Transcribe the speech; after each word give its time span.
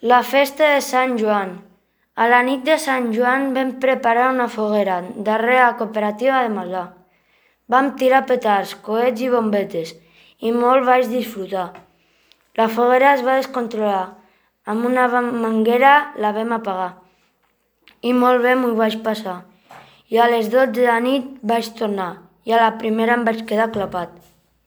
La 0.00 0.22
festa 0.22 0.74
de 0.74 0.80
Sant 0.80 1.16
Joan. 1.18 1.56
A 2.14 2.28
la 2.30 2.38
nit 2.46 2.60
de 2.62 2.76
Sant 2.78 3.08
Joan 3.10 3.48
vam 3.54 3.72
preparar 3.82 4.28
una 4.30 4.46
foguera 4.46 5.00
darrere 5.28 5.56
la 5.58 5.72
cooperativa 5.80 6.44
de 6.44 6.52
Malà. 6.54 6.82
Vam 7.66 7.88
tirar 7.98 8.20
petards, 8.28 8.76
coets 8.78 9.24
i 9.26 9.32
bombetes 9.32 9.96
i 10.38 10.52
molt 10.54 10.86
vaig 10.86 11.10
disfrutar. 11.10 11.66
La 12.54 12.68
foguera 12.76 13.10
es 13.16 13.26
va 13.26 13.40
descontrolar. 13.40 14.14
Amb 14.70 14.86
una 14.86 15.08
manguera 15.18 16.14
la 16.14 16.30
vam 16.30 16.54
apagar. 16.54 16.92
I 18.00 18.14
molt 18.14 18.46
bé 18.46 18.54
m'ho 18.54 18.76
vaig 18.78 19.00
passar. 19.02 19.40
I 20.14 20.22
a 20.22 20.30
les 20.30 20.46
12 20.46 20.78
de 20.78 20.86
la 20.86 21.00
nit 21.02 21.42
vaig 21.42 21.74
tornar 21.74 22.12
i 22.46 22.54
a 22.54 22.62
la 22.62 22.76
primera 22.78 23.18
em 23.18 23.26
vaig 23.26 23.42
quedar 23.50 23.72
clapat. 23.74 24.14